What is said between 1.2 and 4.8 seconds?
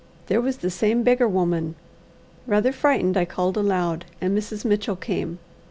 woman. Rather frightened, I called aloud, and Mrs.